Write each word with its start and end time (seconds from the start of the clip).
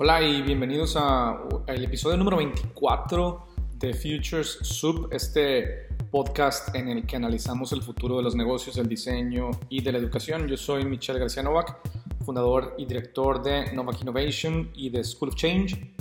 Hola 0.00 0.22
y 0.22 0.42
bienvenidos 0.42 0.94
al 0.94 1.82
episodio 1.82 2.16
número 2.16 2.36
24 2.36 3.48
de 3.80 3.92
Futures 3.94 4.58
Sub, 4.62 5.08
este 5.10 5.88
podcast 6.12 6.72
en 6.76 6.86
el 6.86 7.04
que 7.04 7.16
analizamos 7.16 7.72
el 7.72 7.82
futuro 7.82 8.18
de 8.18 8.22
los 8.22 8.36
negocios, 8.36 8.76
el 8.76 8.88
diseño 8.88 9.50
y 9.68 9.82
de 9.82 9.90
la 9.90 9.98
educación. 9.98 10.46
Yo 10.46 10.56
soy 10.56 10.84
Michelle 10.84 11.18
García 11.18 11.42
Novak, 11.42 11.78
fundador 12.24 12.76
y 12.78 12.86
director 12.86 13.42
de 13.42 13.72
Novak 13.72 14.00
Innovation 14.02 14.70
y 14.72 14.88
de 14.90 15.02
School 15.02 15.30
of 15.30 15.34
Change. 15.34 15.92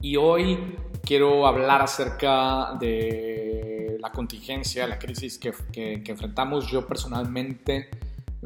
Y 0.00 0.16
hoy 0.16 0.74
quiero 1.04 1.46
hablar 1.46 1.82
acerca 1.82 2.76
de 2.80 3.98
la 4.00 4.10
contingencia, 4.10 4.84
la 4.88 4.98
crisis 4.98 5.38
que, 5.38 5.52
que, 5.70 6.02
que 6.02 6.10
enfrentamos 6.10 6.68
yo 6.68 6.88
personalmente. 6.88 7.88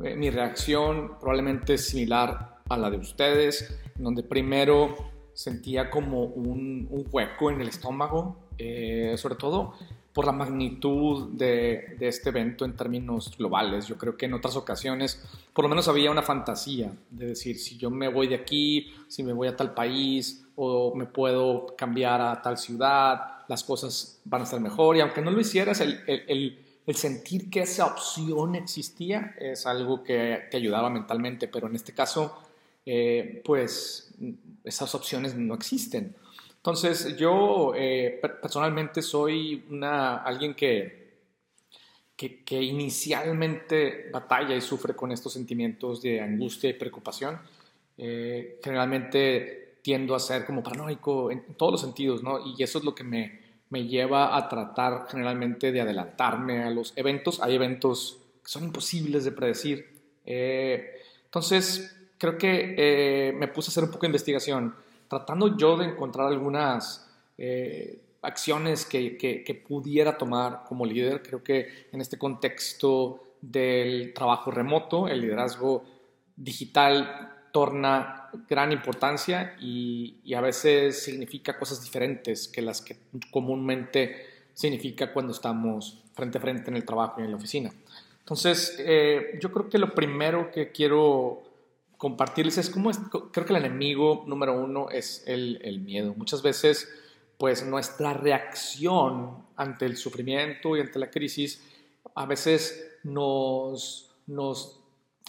Eh, 0.04 0.16
mi 0.16 0.28
reacción 0.28 1.18
probablemente 1.18 1.74
es 1.74 1.86
similar 1.88 2.51
a 2.72 2.76
la 2.76 2.90
de 2.90 2.96
ustedes 2.96 3.78
donde 3.96 4.22
primero 4.22 4.96
sentía 5.34 5.90
como 5.90 6.24
un, 6.24 6.88
hueco 7.10 7.50
en 7.50 7.60
el 7.60 7.68
estómago, 7.68 8.36
eh, 8.58 9.14
sobre 9.16 9.36
todo 9.36 9.74
por 10.12 10.26
la 10.26 10.32
magnitud 10.32 11.30
de, 11.32 11.96
este 12.00 12.28
evento 12.28 12.64
en 12.64 12.76
términos 12.76 13.34
globales. 13.36 13.86
Yo 13.86 13.96
creo 13.96 14.16
que 14.16 14.26
en 14.26 14.34
otras 14.34 14.56
ocasiones 14.56 15.24
por 15.54 15.64
lo 15.64 15.70
menos 15.70 15.88
había 15.88 16.10
una 16.10 16.22
fantasía 16.22 16.92
de 17.10 17.28
decir, 17.28 17.58
si 17.58 17.78
yo 17.78 17.90
me 17.90 18.08
voy 18.08 18.28
de 18.28 18.34
aquí, 18.34 18.92
si 19.08 19.22
me 19.22 19.32
voy 19.32 19.48
a 19.48 19.56
tal 19.56 19.72
país 19.72 20.46
o 20.54 20.94
me 20.94 21.06
puedo 21.06 21.74
cambiar 21.76 22.20
a 22.20 22.42
tal 22.42 22.58
ciudad, 22.58 23.38
las 23.48 23.64
cosas 23.64 24.20
van 24.24 24.42
a 24.42 24.44
estar 24.44 24.60
mejor. 24.60 24.96
Y 24.96 25.00
aunque 25.00 25.22
no 25.22 25.30
lo 25.30 25.40
hicieras, 25.40 25.80
el, 25.80 26.00
el, 26.06 26.58
el 26.86 26.94
sentir 26.94 27.48
que 27.48 27.60
esa 27.60 27.86
opción 27.86 28.54
existía 28.54 29.34
es 29.38 29.66
algo 29.66 30.02
que 30.02 30.40
te 30.50 30.58
ayudaba 30.58 30.90
mentalmente, 30.90 31.48
pero 31.48 31.68
en 31.68 31.74
este 31.74 31.94
caso 31.94 32.36
eh, 32.84 33.42
pues 33.44 34.14
esas 34.64 34.94
opciones 34.94 35.36
no 35.36 35.54
existen. 35.54 36.16
Entonces 36.56 37.16
yo 37.16 37.72
eh, 37.76 38.20
personalmente 38.40 39.02
soy 39.02 39.64
una, 39.70 40.16
alguien 40.18 40.54
que, 40.54 41.02
que, 42.16 42.62
inicialmente 42.62 44.10
batalla 44.12 44.54
y 44.54 44.60
sufre 44.60 44.94
con 44.94 45.10
estos 45.10 45.32
sentimientos 45.32 46.00
de 46.02 46.20
angustia 46.20 46.70
y 46.70 46.74
preocupación. 46.74 47.40
Eh, 47.98 48.60
generalmente 48.62 49.78
tiendo 49.82 50.14
a 50.14 50.20
ser 50.20 50.46
como 50.46 50.62
paranoico 50.62 51.30
en, 51.30 51.42
todos 51.56 51.72
los 51.72 51.80
sentidos, 51.80 52.22
¿no? 52.22 52.38
Y 52.46 52.62
eso 52.62 52.78
es 52.78 52.84
lo 52.84 52.94
que 52.94 53.02
me, 53.02 53.40
me 53.70 53.86
lleva 53.86 54.36
a 54.36 54.48
tratar 54.48 55.06
generalmente 55.10 55.72
de 55.72 55.80
adelantarme 55.80 56.62
a 56.62 56.70
los 56.70 56.92
eventos. 56.96 57.40
Hay 57.42 57.56
eventos 57.56 58.18
que 58.42 58.48
son 58.48 58.64
imposibles 58.64 59.24
de 59.24 59.32
predecir. 59.32 60.00
entonces, 60.24 62.01
creo 62.22 62.38
que 62.38 62.76
eh, 62.78 63.32
me 63.32 63.48
puse 63.48 63.68
a 63.68 63.70
hacer 63.72 63.82
un 63.82 63.90
poco 63.90 64.02
de 64.02 64.06
investigación, 64.06 64.76
tratando 65.08 65.56
yo 65.56 65.76
de 65.76 65.86
encontrar 65.86 66.28
algunas 66.28 67.10
eh, 67.36 68.00
acciones 68.22 68.86
que, 68.86 69.16
que, 69.18 69.54
pudiera 69.56 70.16
tomar 70.16 70.62
como 70.68 70.86
líder. 70.86 71.20
Creo 71.20 71.42
que 71.42 71.88
en 71.90 72.00
este 72.00 72.18
contexto 72.18 73.24
del 73.40 74.14
trabajo 74.14 74.52
remoto, 74.52 75.08
el 75.08 75.20
liderazgo 75.20 75.82
digital 76.36 77.48
torna 77.50 78.30
gran 78.48 78.70
importancia 78.70 79.56
y, 79.60 80.20
y, 80.22 80.34
a 80.34 80.40
veces 80.40 81.02
significa 81.02 81.58
cosas 81.58 81.82
diferentes 81.82 82.46
que 82.46 82.62
las 82.62 82.82
que 82.82 82.98
comúnmente 83.32 84.26
significa 84.54 85.12
cuando 85.12 85.32
estamos 85.32 86.04
frente 86.14 86.38
a 86.38 86.40
frente 86.40 86.70
en 86.70 86.76
el 86.76 86.84
trabajo 86.84 87.20
y 87.20 87.24
en 87.24 87.32
la 87.32 87.36
oficina. 87.36 87.72
Entonces, 88.20 88.76
eh, 88.78 89.40
yo 89.40 89.50
creo 89.50 89.68
que 89.68 89.78
lo 89.78 89.92
primero 89.92 90.52
que 90.52 90.70
quiero 90.70 91.50
compartirles 92.02 92.58
es 92.58 92.68
como, 92.68 92.90
creo 93.30 93.46
que 93.46 93.52
el 93.52 93.64
enemigo 93.64 94.24
número 94.26 94.60
uno 94.60 94.90
es 94.90 95.22
el, 95.24 95.60
el, 95.62 95.78
miedo. 95.78 96.14
Muchas 96.16 96.42
veces, 96.42 96.92
pues 97.38 97.64
nuestra 97.64 98.12
reacción 98.12 99.36
ante 99.54 99.86
el 99.86 99.96
sufrimiento 99.96 100.76
y 100.76 100.80
ante 100.80 100.98
la 100.98 101.12
crisis 101.12 101.62
a 102.16 102.26
veces 102.26 102.98
nos, 103.04 104.10
nos, 104.26 104.80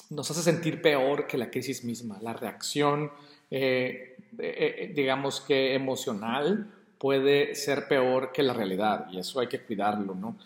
nos 0.10 0.32
hace 0.32 0.42
sentir 0.42 0.82
peor 0.82 1.28
que 1.28 1.38
la 1.38 1.52
crisis 1.52 1.84
misma. 1.84 2.18
La 2.24 2.34
reacción, 2.34 3.12
eh, 3.52 4.18
eh, 4.40 4.76
eh, 4.80 4.92
digamos 4.96 5.42
que 5.42 5.76
emocional, 5.76 6.74
puede 6.98 7.54
ser 7.54 7.88
peor 7.88 8.32
que 8.32 8.42
la 8.42 8.54
realidad 8.54 9.10
y 9.12 9.20
eso 9.20 9.40
hay 9.40 9.48
que 9.48 9.62
cuidarlo, 9.62 10.16
¿no? 10.16 10.40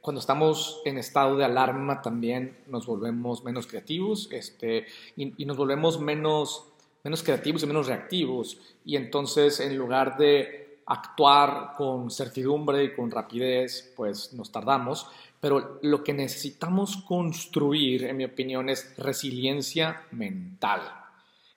Cuando 0.00 0.20
estamos 0.20 0.80
en 0.84 0.98
estado 0.98 1.36
de 1.36 1.44
alarma 1.44 2.00
también 2.00 2.56
nos 2.66 2.86
volvemos 2.86 3.44
menos 3.44 3.66
creativos 3.66 4.28
este, 4.32 4.86
y, 5.16 5.44
nos 5.44 5.56
volvemos 5.56 6.00
menos, 6.00 6.64
menos 7.04 7.22
creativos 7.22 7.62
y 7.62 7.66
menos 7.66 7.86
reactivos. 7.86 8.58
Y 8.84 8.96
entonces 8.96 9.60
en 9.60 9.76
lugar 9.76 10.16
de 10.16 10.80
actuar 10.86 11.74
con 11.76 12.10
certidumbre 12.10 12.84
y 12.84 12.94
con 12.94 13.10
rapidez, 13.10 13.92
pues 13.94 14.32
nos 14.32 14.50
tardamos. 14.50 15.06
Pero 15.38 15.78
lo 15.82 16.02
que 16.02 16.14
necesitamos 16.14 16.96
construir, 17.06 18.04
en 18.04 18.16
mi 18.16 18.24
opinión, 18.24 18.68
es 18.68 18.94
resiliencia 18.96 20.06
mental. 20.12 20.80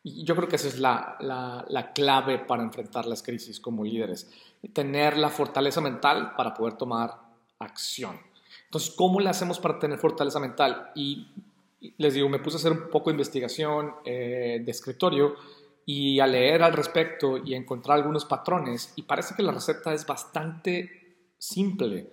Y 0.03 0.25
yo 0.25 0.35
creo 0.35 0.49
que 0.49 0.57
esa 0.57 0.67
es 0.67 0.79
la, 0.79 1.15
la, 1.21 1.65
la 1.69 1.93
clave 1.93 2.39
para 2.39 2.63
enfrentar 2.63 3.05
las 3.05 3.23
crisis 3.23 3.59
como 3.61 3.85
líderes. 3.85 4.29
Tener 4.73 5.17
la 5.17 5.29
fortaleza 5.29 5.79
mental 5.79 6.33
para 6.35 6.53
poder 6.53 6.73
tomar 6.73 7.19
acción. 7.59 8.32
Entonces, 8.73 8.95
¿cómo 8.95 9.19
le 9.19 9.29
hacemos 9.29 9.59
para 9.59 9.77
tener 9.77 9.99
fortaleza 9.99 10.39
mental? 10.39 10.89
Y 10.95 11.27
les 11.99 12.15
digo, 12.15 12.27
me 12.27 12.39
puse 12.39 12.57
a 12.57 12.59
hacer 12.59 12.71
un 12.71 12.89
poco 12.89 13.11
de 13.11 13.13
investigación 13.13 13.93
eh, 14.03 14.63
de 14.65 14.71
escritorio 14.71 15.35
y 15.85 16.19
a 16.19 16.25
leer 16.25 16.63
al 16.63 16.73
respecto 16.73 17.37
y 17.37 17.53
a 17.53 17.57
encontrar 17.57 17.99
algunos 17.99 18.25
patrones 18.25 18.91
y 18.95 19.03
parece 19.03 19.35
que 19.35 19.43
la 19.43 19.51
receta 19.51 19.93
es 19.93 20.07
bastante 20.07 20.89
simple, 21.37 22.09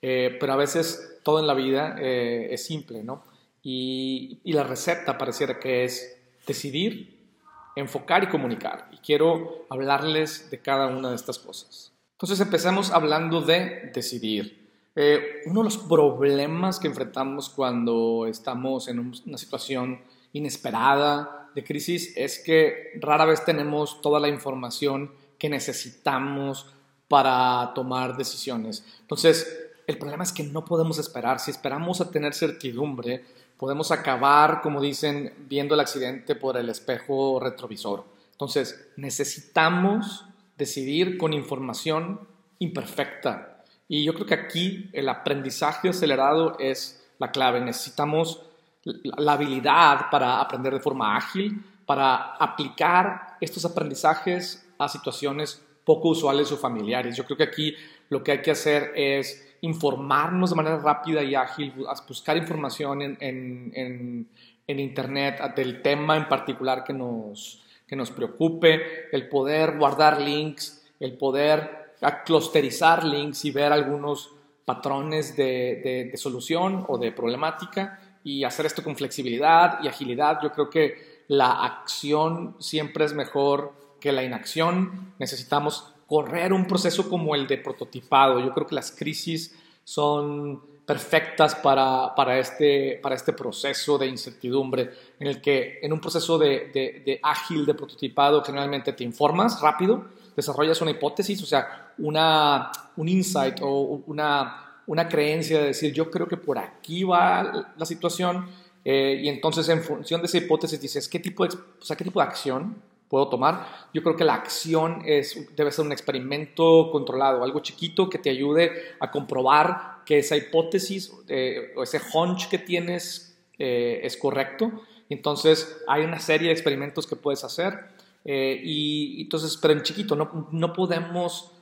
eh, 0.00 0.36
pero 0.38 0.52
a 0.52 0.56
veces 0.56 1.18
todo 1.24 1.40
en 1.40 1.48
la 1.48 1.54
vida 1.54 1.96
eh, 1.98 2.46
es 2.48 2.64
simple, 2.64 3.02
¿no? 3.02 3.24
Y, 3.64 4.38
y, 4.44 4.52
la 4.52 4.62
receta 4.62 5.18
pareciera 5.18 5.58
que 5.58 5.82
es 5.82 6.16
decidir, 6.46 7.26
enfocar 7.74 8.22
y 8.22 8.28
comunicar. 8.28 8.88
Y 8.92 8.98
quiero 8.98 9.66
hablarles 9.68 10.48
de 10.52 10.60
cada 10.62 10.86
una 10.86 11.08
de 11.08 11.16
estas 11.16 11.40
cosas. 11.40 11.92
Entonces 12.12 12.38
empezamos 12.38 12.92
hablando 12.92 13.40
de 13.40 13.90
decidir. 13.92 14.63
Eh, 14.96 15.42
uno 15.46 15.60
de 15.60 15.64
los 15.64 15.78
problemas 15.78 16.78
que 16.78 16.86
enfrentamos 16.86 17.48
cuando 17.48 18.26
estamos 18.26 18.88
en 18.88 18.98
una 18.98 19.38
situación 19.38 20.00
inesperada 20.32 21.50
de 21.54 21.64
crisis 21.64 22.12
es 22.16 22.38
que 22.38 22.92
rara 23.00 23.24
vez 23.24 23.44
tenemos 23.44 24.00
toda 24.00 24.20
la 24.20 24.28
información 24.28 25.12
que 25.38 25.48
necesitamos 25.48 26.66
para 27.08 27.72
tomar 27.74 28.16
decisiones. 28.16 28.84
Entonces, 29.00 29.72
el 29.86 29.98
problema 29.98 30.24
es 30.24 30.32
que 30.32 30.44
no 30.44 30.64
podemos 30.64 30.98
esperar. 30.98 31.38
Si 31.38 31.50
esperamos 31.50 32.00
a 32.00 32.10
tener 32.10 32.34
certidumbre, 32.34 33.24
podemos 33.58 33.90
acabar, 33.90 34.62
como 34.62 34.80
dicen, 34.80 35.32
viendo 35.48 35.74
el 35.74 35.80
accidente 35.80 36.34
por 36.34 36.56
el 36.56 36.68
espejo 36.68 37.38
retrovisor. 37.40 38.04
Entonces, 38.32 38.88
necesitamos 38.96 40.24
decidir 40.56 41.18
con 41.18 41.32
información 41.32 42.20
imperfecta, 42.58 43.53
y 43.88 44.04
yo 44.04 44.14
creo 44.14 44.26
que 44.26 44.34
aquí 44.34 44.90
el 44.92 45.08
aprendizaje 45.08 45.88
acelerado 45.88 46.56
es 46.58 47.04
la 47.18 47.30
clave. 47.30 47.60
Necesitamos 47.60 48.42
la 48.84 49.32
habilidad 49.32 50.10
para 50.10 50.40
aprender 50.40 50.72
de 50.72 50.80
forma 50.80 51.16
ágil, 51.16 51.62
para 51.86 52.34
aplicar 52.36 53.36
estos 53.40 53.64
aprendizajes 53.64 54.66
a 54.78 54.88
situaciones 54.88 55.62
poco 55.84 56.08
usuales 56.08 56.50
o 56.52 56.56
familiares. 56.56 57.16
Yo 57.16 57.24
creo 57.24 57.36
que 57.36 57.44
aquí 57.44 57.74
lo 58.08 58.22
que 58.22 58.32
hay 58.32 58.42
que 58.42 58.50
hacer 58.50 58.92
es 58.94 59.56
informarnos 59.60 60.50
de 60.50 60.56
manera 60.56 60.78
rápida 60.78 61.22
y 61.22 61.34
ágil, 61.34 61.72
buscar 62.08 62.36
información 62.36 63.02
en, 63.02 63.16
en, 63.20 64.28
en, 64.66 64.80
Internet 64.80 65.54
del 65.54 65.82
tema 65.82 66.16
en 66.16 66.28
particular 66.28 66.84
que 66.84 66.92
nos, 66.92 67.62
que 67.86 67.96
nos 67.96 68.10
preocupe, 68.10 69.08
el 69.12 69.28
poder 69.28 69.76
guardar 69.78 70.20
links, 70.20 70.84
el 71.00 71.16
poder 71.16 71.83
a 72.00 72.22
clusterizar 72.22 73.04
links 73.04 73.44
y 73.44 73.50
ver 73.50 73.72
algunos 73.72 74.30
patrones 74.64 75.36
de, 75.36 76.12
solución 76.16 76.84
o 76.88 76.98
de 76.98 77.12
problemática 77.12 78.00
y 78.22 78.44
hacer 78.44 78.66
esto 78.66 78.82
con 78.82 78.96
flexibilidad 78.96 79.78
y 79.82 79.88
agilidad. 79.88 80.40
Yo 80.42 80.52
creo 80.52 80.70
que 80.70 81.24
la 81.28 81.64
acción 81.64 82.56
siempre 82.58 83.04
es 83.04 83.12
mejor 83.12 83.72
que 84.00 84.12
la 84.12 84.22
inacción. 84.22 85.14
Necesitamos 85.18 85.92
correr 86.06 86.52
un 86.52 86.66
proceso 86.66 87.08
como 87.08 87.34
el 87.34 87.46
de 87.46 87.58
prototipado. 87.58 88.40
Yo 88.40 88.52
creo 88.52 88.66
que 88.66 88.74
las 88.74 88.92
crisis 88.92 89.58
son 89.84 90.62
perfectas 90.86 91.54
para, 91.54 92.14
para, 92.14 92.38
este, 92.38 92.98
para 93.02 93.14
este 93.14 93.32
proceso 93.32 93.96
de 93.96 94.06
incertidumbre, 94.06 94.90
en 95.18 95.26
el 95.26 95.40
que 95.40 95.78
en 95.82 95.92
un 95.92 96.00
proceso 96.00 96.38
de, 96.38 96.70
de 96.72 97.20
ágil, 97.22 97.64
de 97.64 97.74
prototipado, 97.74 98.42
generalmente 98.42 98.92
te 98.92 99.04
informas 99.04 99.60
rápido, 99.60 100.04
desarrollas 100.36 100.80
una 100.82 100.90
hipótesis, 100.90 101.42
o 101.42 101.46
sea, 101.46 101.92
una, 101.98 102.70
un 102.96 103.08
insight 103.08 103.60
o 103.62 104.02
una, 104.06 104.80
una 104.86 105.08
creencia 105.08 105.58
de 105.58 105.66
decir, 105.66 105.92
yo 105.92 106.10
creo 106.10 106.28
que 106.28 106.36
por 106.36 106.58
aquí 106.58 107.04
va 107.04 107.72
la 107.76 107.86
situación, 107.86 108.46
eh, 108.84 109.20
y 109.22 109.28
entonces 109.28 109.68
en 109.70 109.82
función 109.82 110.20
de 110.20 110.26
esa 110.26 110.38
hipótesis 110.38 110.80
dices, 110.80 111.08
¿qué 111.08 111.18
tipo 111.18 111.46
de, 111.46 111.54
o 111.54 111.84
sea, 111.84 111.96
¿qué 111.96 112.04
tipo 112.04 112.20
de 112.20 112.26
acción 112.26 112.76
puedo 113.08 113.28
tomar. 113.28 113.66
Yo 113.92 114.02
creo 114.02 114.16
que 114.16 114.24
la 114.24 114.34
acción 114.34 115.02
es, 115.04 115.54
debe 115.54 115.70
ser 115.70 115.84
un 115.84 115.92
experimento 115.92 116.90
controlado, 116.90 117.44
algo 117.44 117.60
chiquito 117.60 118.10
que 118.10 118.18
te 118.18 118.28
ayude 118.28 118.72
a 118.98 119.10
comprobar 119.12 119.93
que 120.04 120.18
esa 120.18 120.36
hipótesis 120.36 121.12
eh, 121.28 121.72
o 121.76 121.82
ese 121.82 122.00
hunch 122.12 122.48
que 122.48 122.58
tienes 122.58 123.36
eh, 123.58 124.00
es 124.02 124.16
correcto. 124.16 124.82
Entonces 125.08 125.78
hay 125.86 126.02
una 126.02 126.18
serie 126.18 126.48
de 126.48 126.54
experimentos 126.54 127.06
que 127.06 127.16
puedes 127.16 127.44
hacer 127.44 127.94
eh, 128.24 128.60
y 128.62 129.22
entonces, 129.22 129.58
pero 129.60 129.74
en 129.74 129.82
chiquito, 129.82 130.16
no, 130.16 130.48
no 130.50 130.72
podemos 130.72 131.52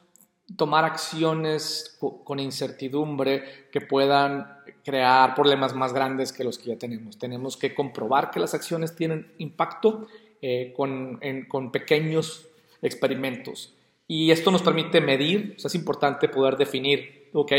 tomar 0.57 0.85
acciones 0.85 1.97
con 2.25 2.39
incertidumbre 2.39 3.69
que 3.73 3.81
puedan 3.81 4.59
crear 4.85 5.35
problemas 5.35 5.75
más 5.75 5.93
grandes 5.93 6.33
que 6.33 6.45
los 6.45 6.59
que 6.59 6.71
ya 6.71 6.79
tenemos. 6.79 7.19
Tenemos 7.19 7.57
que 7.57 7.75
comprobar 7.75 8.31
que 8.31 8.41
las 8.41 8.55
acciones 8.55 8.95
tienen 8.95 9.33
impacto 9.39 10.07
eh, 10.41 10.73
con, 10.77 11.21
con, 11.49 11.73
pequeños 11.73 12.49
experimentos. 12.83 13.75
Y 14.09 14.31
esto 14.31 14.51
nos 14.51 14.63
permite 14.63 15.01
medir, 15.01 15.57
es 15.57 15.75
importante 15.75 16.29
poder 16.29 16.57
definir, 16.57 17.31
¿ok? 17.33 17.53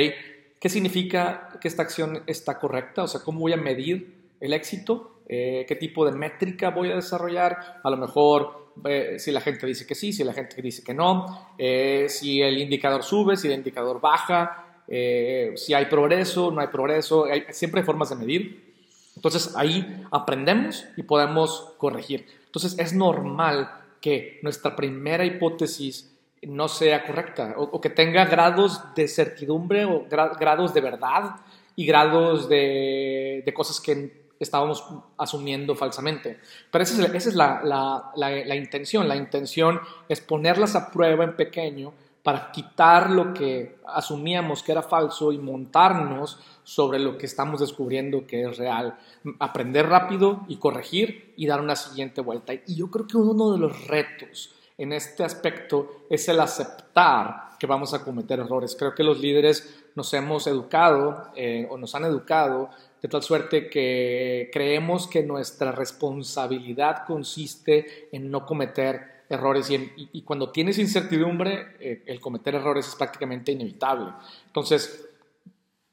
¿Qué 0.63 0.69
significa 0.69 1.49
que 1.59 1.67
esta 1.67 1.81
acción 1.81 2.23
está 2.25 2.57
correcta? 2.57 3.03
O 3.03 3.07
sea, 3.09 3.19
¿cómo 3.19 3.41
voy 3.41 3.51
a 3.51 3.57
medir 3.57 4.31
el 4.39 4.53
éxito? 4.53 5.19
Eh, 5.27 5.65
¿Qué 5.67 5.75
tipo 5.75 6.05
de 6.05 6.13
métrica 6.13 6.69
voy 6.69 6.89
a 6.89 6.95
desarrollar? 6.95 7.81
A 7.83 7.89
lo 7.89 7.97
mejor 7.97 8.71
eh, 8.85 9.15
si 9.19 9.31
la 9.31 9.41
gente 9.41 9.67
dice 9.67 9.85
que 9.85 9.93
sí, 9.93 10.13
si 10.13 10.23
la 10.23 10.31
gente 10.31 10.61
dice 10.61 10.81
que 10.81 10.93
no, 10.93 11.53
eh, 11.57 12.05
si 12.07 12.41
el 12.41 12.57
indicador 12.59 13.03
sube, 13.03 13.35
si 13.35 13.47
el 13.49 13.55
indicador 13.55 13.99
baja, 13.99 14.83
eh, 14.87 15.51
si 15.57 15.73
hay 15.73 15.87
progreso, 15.87 16.49
no 16.49 16.61
hay 16.61 16.67
progreso, 16.67 17.25
siempre 17.49 17.81
hay 17.81 17.85
formas 17.85 18.11
de 18.11 18.15
medir. 18.15 18.73
Entonces 19.17 19.57
ahí 19.57 20.05
aprendemos 20.11 20.85
y 20.95 21.03
podemos 21.03 21.73
corregir. 21.77 22.25
Entonces 22.45 22.79
es 22.79 22.93
normal 22.93 23.69
que 23.99 24.39
nuestra 24.41 24.77
primera 24.77 25.25
hipótesis 25.25 26.12
no 26.47 26.67
sea 26.67 27.03
correcta 27.05 27.55
o, 27.57 27.79
que 27.79 27.89
tenga 27.89 28.25
grados 28.25 28.81
de 28.95 29.07
certidumbre 29.07 29.85
o 29.85 30.05
grados 30.09 30.73
de 30.73 30.81
verdad 30.81 31.35
y 31.75 31.85
grados 31.85 32.49
de, 32.49 33.51
cosas 33.55 33.79
que 33.79 34.23
estábamos 34.39 34.83
asumiendo 35.17 35.75
falsamente. 35.75 36.39
Pero 36.71 36.83
esa 36.83 37.01
es, 37.17 37.35
la, 37.35 38.55
intención. 38.55 39.07
La 39.07 39.15
intención 39.15 39.79
es 40.09 40.21
ponerlas 40.21 40.75
a 40.75 40.91
prueba 40.91 41.23
en 41.23 41.35
pequeño 41.35 41.93
para 42.21 42.51
quitar 42.51 43.09
lo 43.09 43.33
que 43.33 43.77
asumíamos 43.85 44.63
que 44.63 44.71
era 44.71 44.81
falso 44.81 45.33
y 45.33 45.37
montarnos 45.37 46.39
sobre 46.63 46.99
lo 46.99 47.17
que 47.17 47.25
estamos 47.25 47.59
descubriendo 47.59 48.25
que 48.25 48.43
es 48.43 48.57
real. 48.57 48.97
Aprender 49.39 49.87
rápido 49.89 50.45
y 50.47 50.57
corregir 50.57 51.33
y 51.35 51.47
dar 51.47 51.59
una 51.59 51.75
siguiente 51.75 52.21
vuelta. 52.21 52.53
Y 52.53 52.75
yo 52.75 52.89
creo 52.89 53.07
que 53.07 53.17
uno 53.17 53.51
de 53.51 53.59
los 53.59 53.87
retos 53.87 54.55
en 54.77 54.93
este 54.93 55.23
aspecto 55.23 56.05
es 56.09 56.27
el 56.27 56.39
aceptar 56.39 57.57
que 57.59 57.67
vamos 57.67 57.93
a 57.93 58.03
cometer 58.03 58.39
errores. 58.39 58.75
Creo 58.77 58.93
que 58.93 59.03
los 59.03 59.19
líderes 59.19 59.83
nos 59.95 60.13
hemos 60.13 60.47
educado 60.47 61.31
eh, 61.35 61.67
o 61.69 61.77
nos 61.77 61.95
han 61.95 62.05
educado 62.05 62.69
de 63.01 63.07
tal 63.07 63.21
suerte 63.21 63.69
que 63.69 64.49
creemos 64.51 65.07
que 65.07 65.23
nuestra 65.23 65.71
responsabilidad 65.71 67.05
consiste 67.05 68.09
en 68.11 68.31
no 68.31 68.45
cometer 68.45 69.23
errores 69.29 69.69
y, 69.69 70.21
cuando 70.23 70.51
tienes 70.51 70.77
incertidumbre, 70.77 71.75
eh, 71.79 72.03
el 72.05 72.19
cometer 72.19 72.55
errores 72.55 72.87
es 72.87 72.95
prácticamente 72.95 73.51
inevitable. 73.51 74.11
Entonces, 74.47 75.09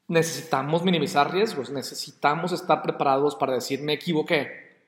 necesitamos 0.07 0.83
minimizar 0.83 1.31
riesgos, 1.31 1.69
necesitamos 1.69 2.51
estar 2.51 2.81
preparados 2.81 3.35
para 3.35 3.53
decir 3.53 3.81
me 3.81 3.93
equivoqué, 3.93 4.81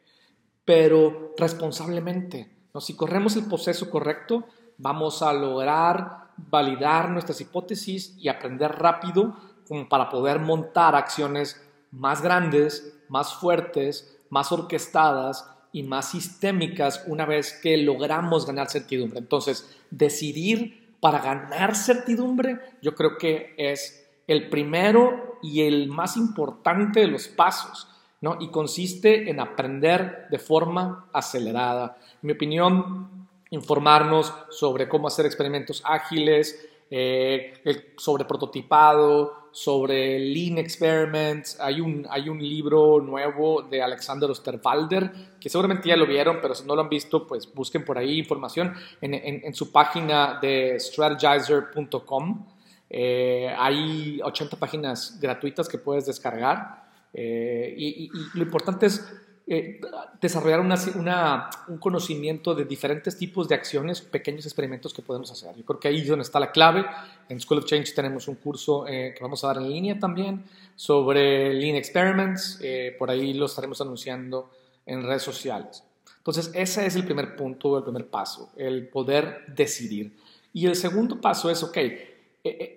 pero 0.66 1.34
responsablemente. 1.38 2.53
¿No? 2.74 2.82
Si 2.82 2.96
corremos 2.96 3.36
el 3.36 3.46
proceso 3.46 3.90
correcto, 3.90 4.46
vamos 4.78 5.22
a 5.22 5.32
lograr 5.34 6.24
validar 6.38 7.10
nuestras 7.10 7.40
hipótesis 7.42 8.16
y 8.18 8.28
aprender 8.28 8.72
rápido 8.72 9.36
como 9.68 9.88
para 9.88 10.10
poder 10.10 10.40
montar 10.40 10.96
acciones 10.96 11.62
más 11.92 12.22
grandes, 12.22 12.98
más 13.10 13.36
fuertes, 13.36 14.18
más 14.30 14.52
orquestadas 14.52 15.48
y 15.72 15.84
más 15.84 16.10
sistémicas 16.10 17.04
una 17.08 17.26
vez 17.26 17.60
que 17.62 17.78
logramos 17.78 18.46
ganar 18.46 18.70
certidumbre. 18.70 19.20
Entonces, 19.20 19.78
decidir 19.92 20.96
para 21.00 21.20
ganar 21.20 21.76
certidumbre, 21.76 22.60
yo 22.82 22.96
creo 22.96 23.18
que 23.18 23.54
es 23.58 24.08
el 24.28 24.50
primero 24.50 25.38
y 25.42 25.62
el 25.62 25.88
más 25.90 26.18
importante 26.18 27.02
de 27.02 27.08
los 27.08 27.28
pasos, 27.28 27.88
¿no? 28.24 28.38
Y 28.40 28.48
consiste 28.48 29.30
en 29.30 29.42
aprender 29.42 30.28
de 30.32 30.40
forma 30.40 31.10
acelerada. 31.12 31.98
En 32.14 32.28
mi 32.28 32.32
opinión, 32.32 33.28
informarnos 33.50 34.34
sobre 34.50 34.88
cómo 34.88 35.10
hacer 35.10 35.26
experimentos 35.26 35.84
ágiles, 35.86 36.66
eh, 36.90 37.54
sobre 37.98 38.24
prototipado, 38.24 39.50
sobre 39.52 40.18
Lean 40.20 40.58
Experiments. 40.58 41.60
Hay 41.60 41.82
un, 41.82 42.08
hay 42.10 42.30
un 42.30 42.42
libro 42.42 43.02
nuevo 43.02 43.62
de 43.62 43.84
Alexander 43.84 44.32
Osterwalder, 44.32 45.12
que 45.38 45.50
seguramente 45.50 45.90
ya 45.90 45.98
lo 45.98 46.08
vieron, 46.08 46.40
pero 46.42 46.56
si 46.56 46.66
no 46.66 46.78
lo 46.78 46.82
han 46.82 46.90
visto, 46.90 47.28
pues 47.28 47.54
busquen 47.54 47.84
por 47.84 47.98
ahí 47.98 48.20
información 48.20 48.74
en, 49.02 49.16
en, 49.16 49.54
su 49.54 49.70
página 49.70 50.40
de 50.42 50.80
strategizer.com. 50.80 52.46
Eh, 52.90 53.54
hay 53.58 54.22
80 54.24 54.56
páginas 54.56 55.20
gratuitas 55.20 55.68
que 55.68 55.78
puedes 55.78 56.06
descargar. 56.06 56.83
Eh, 57.14 57.74
y, 57.78 58.10
lo 58.34 58.44
importante 58.44 58.88
es 58.88 59.06
eh, 59.46 59.82
desarrollar 60.22 60.62
un 60.62 61.78
conocimiento 61.78 62.56
de 62.56 62.64
diferentes 62.64 63.18
tipos 63.18 63.50
de 63.50 63.56
acciones, 63.56 64.00
pequeños 64.00 64.46
experimentos 64.46 64.94
que 64.94 65.02
podemos 65.02 65.30
hacer. 65.32 65.54
Yo 65.58 65.66
creo 65.66 65.80
que 65.82 65.90
ahí 65.90 66.00
es 66.00 66.08
donde 66.08 66.24
está 66.24 66.40
la 66.40 66.50
clave. 66.50 66.86
En 67.28 67.42
School 67.42 67.60
of 67.60 67.66
Change 67.66 67.94
tenemos 67.94 68.30
un 68.30 68.36
curso 68.36 68.88
eh, 68.88 69.14
que 69.14 69.22
vamos 69.22 69.44
a 69.44 69.48
dar 69.48 69.58
en 69.58 69.70
línea 69.70 70.00
también 70.00 70.46
sobre 70.78 71.54
Lean 71.54 71.76
Experiments. 71.76 72.58
Eh, 72.64 72.96
por 72.98 73.12
ahí 73.12 73.34
lo 73.34 73.48
estaremos 73.48 73.82
anunciando 73.82 74.50
en 74.86 75.04
redes 75.04 75.24
sociales. 75.24 75.84
Entonces, 76.20 76.50
ese 76.54 76.86
es 76.86 76.96
el 76.96 77.04
primer 77.04 77.36
punto, 77.36 77.78
el 77.78 77.84
primer 77.84 78.08
paso, 78.08 78.54
el 78.56 78.88
poder 78.88 79.44
decidir. 79.48 80.16
Y 80.54 80.68
el 80.68 80.78
segundo 80.78 81.20
paso 81.20 81.50
es, 81.50 81.62
ok, 81.64 81.78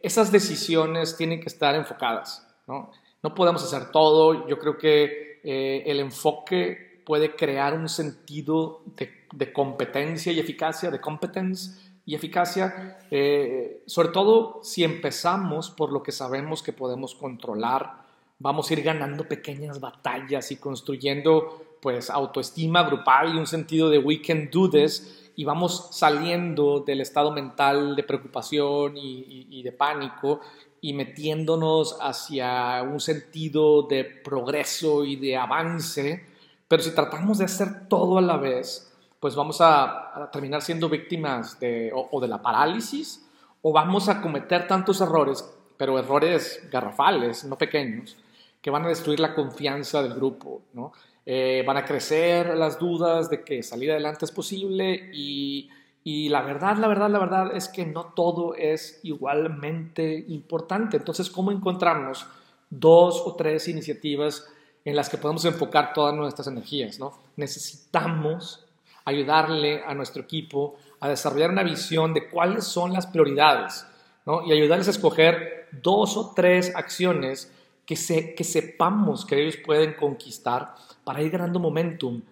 esas 0.02 0.32
decisiones 0.32 1.16
tienen 1.16 1.40
que 1.40 1.46
estar 1.46 1.76
enfocadas, 1.76 2.44
¿no? 2.66 2.90
No 3.22 3.34
podemos 3.34 3.62
hacer 3.62 3.90
todo. 3.90 4.46
Yo 4.48 4.58
creo 4.58 4.78
que 4.78 5.40
eh, 5.42 5.84
el 5.86 6.00
enfoque 6.00 7.02
puede 7.06 7.36
crear 7.36 7.72
un 7.72 7.88
sentido 7.88 8.82
de, 8.96 9.52
competencia 9.52 10.32
y 10.32 10.40
eficacia, 10.40 10.90
de 10.90 11.00
competence 11.00 11.80
y 12.04 12.16
eficacia, 12.16 12.98
eh, 13.12 13.82
sobre 13.86 14.08
todo 14.08 14.60
si 14.64 14.82
empezamos 14.82 15.70
por 15.70 15.92
lo 15.92 16.02
que 16.02 16.10
sabemos 16.10 16.64
que 16.64 16.72
podemos 16.72 17.14
controlar, 17.14 18.04
vamos 18.40 18.68
a 18.68 18.72
ir 18.72 18.82
ganando 18.82 19.28
pequeñas 19.28 19.78
batallas 19.78 20.50
y 20.50 20.56
construyendo 20.56 21.78
pues 21.80 22.10
autoestima 22.10 22.82
grupal 22.82 23.34
y 23.34 23.38
un 23.38 23.46
sentido 23.46 23.88
de 23.88 23.98
we 23.98 24.20
can 24.20 24.50
do 24.50 24.68
this 24.68 25.30
y 25.36 25.44
vamos 25.44 25.90
saliendo 25.92 26.80
del 26.80 27.00
estado 27.02 27.30
mental 27.30 27.94
de 27.94 28.02
preocupación 28.02 28.94
y 28.96 29.62
de 29.62 29.72
pánico 29.72 30.40
y 30.86 30.92
metiéndonos 30.92 31.98
hacia 32.00 32.80
un 32.84 33.00
sentido 33.00 33.82
de 33.82 34.04
progreso 34.04 35.04
y 35.04 35.16
de 35.16 35.36
avance, 35.36 36.24
pero 36.68 36.80
si 36.80 36.94
tratamos 36.94 37.38
de 37.38 37.46
hacer 37.46 37.88
todo 37.88 38.18
a 38.18 38.22
la 38.22 38.36
vez, 38.36 38.94
pues 39.18 39.34
vamos 39.34 39.60
a, 39.60 40.30
terminar 40.30 40.62
siendo 40.62 40.88
víctimas 40.88 41.58
de, 41.58 41.90
o, 41.92 42.20
de 42.20 42.28
la 42.28 42.40
parálisis 42.40 43.26
o 43.62 43.72
vamos 43.72 44.08
a 44.08 44.22
cometer 44.22 44.68
tantos 44.68 45.00
errores, 45.00 45.44
pero 45.76 45.98
errores 45.98 46.68
garrafales, 46.70 47.42
no 47.42 47.58
pequeños, 47.58 48.16
que 48.62 48.70
van 48.70 48.84
a 48.84 48.88
destruir 48.88 49.18
la 49.18 49.34
confianza 49.34 50.04
del 50.04 50.14
grupo, 50.14 50.62
¿no? 50.72 50.92
Eh, 51.28 51.64
van 51.66 51.78
a 51.78 51.84
crecer 51.84 52.56
las 52.56 52.78
dudas 52.78 53.28
de 53.28 53.42
que 53.42 53.64
salir 53.64 53.90
adelante 53.90 54.24
es 54.24 54.30
posible 54.30 55.10
y 55.12 55.68
y 56.08 56.28
la 56.28 56.40
verdad, 56.42 56.76
la 56.76 56.86
verdad, 56.86 57.10
la 57.10 57.18
verdad 57.18 57.56
es 57.56 57.68
que 57.68 57.84
no 57.84 58.12
todo 58.14 58.54
es 58.54 59.00
igualmente 59.02 60.24
importante. 60.28 60.98
Entonces, 60.98 61.28
¿cómo 61.28 61.50
encontrarnos 61.50 62.28
dos 62.70 63.20
o 63.26 63.34
tres 63.34 63.66
iniciativas 63.66 64.46
en 64.84 64.94
las 64.94 65.08
que 65.08 65.18
podemos 65.18 65.44
enfocar 65.46 65.92
todas 65.92 66.14
nuestras 66.14 66.46
energías? 66.46 67.00
¿no? 67.00 67.12
Necesitamos 67.34 68.64
ayudarle 69.04 69.82
a 69.84 69.94
nuestro 69.94 70.22
equipo 70.22 70.76
a 71.00 71.08
desarrollar 71.08 71.50
una 71.50 71.64
visión 71.64 72.14
de 72.14 72.30
cuáles 72.30 72.62
son 72.62 72.92
las 72.92 73.08
prioridades 73.08 73.84
¿no? 74.26 74.46
y 74.46 74.52
ayudarles 74.52 74.86
a 74.86 74.92
escoger 74.92 75.66
dos 75.72 76.16
o 76.16 76.34
tres 76.36 76.72
acciones 76.76 77.52
que, 77.84 77.96
se, 77.96 78.36
que 78.36 78.44
sepamos 78.44 79.26
que 79.26 79.42
ellos 79.42 79.56
pueden 79.56 79.94
conquistar 79.94 80.76
para 81.02 81.20
ir 81.20 81.32
ganando 81.32 81.58
momentum 81.58 82.22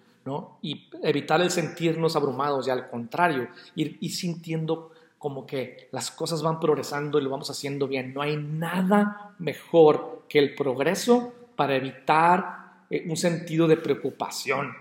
y 0.61 0.89
evitar 1.03 1.41
el 1.41 1.51
sentirnos 1.51 2.15
abrumados 2.15 2.67
y 2.67 2.71
al 2.71 2.89
contrario, 2.89 3.47
ir, 3.75 3.99
sintiendo 4.11 4.91
como 5.19 5.45
que 5.45 5.87
las 5.91 6.11
cosas 6.11 6.41
van 6.41 6.59
progresando 6.59 7.19
y 7.19 7.23
lo 7.23 7.29
vamos 7.29 7.49
haciendo 7.49 7.87
bien. 7.87 8.13
No 8.13 8.21
hay 8.21 8.37
nada 8.37 9.35
mejor 9.39 10.23
que 10.27 10.39
el 10.39 10.55
progreso 10.55 11.33
para 11.55 11.75
evitar 11.75 12.83
eh, 12.89 13.05
un 13.07 13.17
sentido 13.17 13.67
de 13.67 13.77
preocupación 13.77 14.73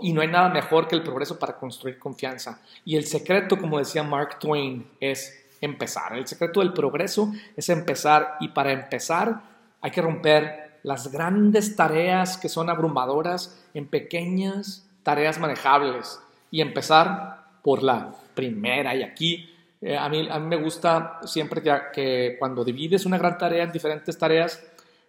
y 0.00 0.12
no 0.12 0.22
hay 0.22 0.28
nada 0.28 0.48
mejor 0.48 0.88
que 0.88 0.96
el 0.96 1.02
progreso 1.02 1.38
para 1.38 1.56
construir 1.56 1.98
confianza. 1.98 2.60
Y 2.84 2.96
el 2.96 3.04
secreto, 3.04 3.58
como 3.58 3.78
decía 3.78 4.02
Mark 4.02 4.38
Twain, 4.38 4.86
es 4.98 5.44
empezar. 5.60 6.16
El 6.16 6.26
secreto 6.26 6.60
del 6.60 6.72
progreso 6.72 7.32
es 7.56 7.68
empezar 7.68 8.36
y 8.40 8.48
para 8.48 8.72
empezar 8.72 9.42
hay 9.80 9.90
que 9.90 10.00
romper 10.00 10.63
las 10.84 11.10
grandes 11.10 11.74
tareas 11.74 12.36
que 12.36 12.48
son 12.48 12.70
abrumadoras 12.70 13.66
en 13.74 13.88
pequeñas 13.88 14.86
tareas 15.02 15.40
manejables 15.40 16.20
y 16.50 16.60
empezar 16.60 17.46
por 17.62 17.82
la 17.82 18.14
primera. 18.34 18.94
Y 18.94 19.02
aquí 19.02 19.50
eh, 19.80 19.96
a, 19.96 20.08
mí, 20.08 20.28
a 20.30 20.38
mí 20.38 20.46
me 20.46 20.62
gusta 20.62 21.20
siempre 21.24 21.62
que, 21.92 22.36
cuando 22.38 22.64
divides 22.64 23.06
una 23.06 23.18
gran 23.18 23.38
tarea 23.38 23.64
en 23.64 23.72
diferentes 23.72 24.16
tareas, 24.16 24.62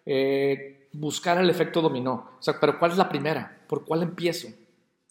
eh, 0.05 0.87
buscar 0.93 1.37
el 1.37 1.49
efecto 1.49 1.81
dominó. 1.81 2.31
O 2.39 2.51
pero 2.59 2.79
¿cuál 2.79 2.91
es 2.91 2.97
la 2.97 3.09
primera? 3.09 3.59
¿Por 3.67 3.83
cuál 3.83 4.03
empiezo? 4.03 4.47